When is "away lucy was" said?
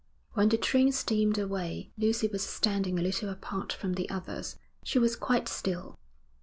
1.37-2.43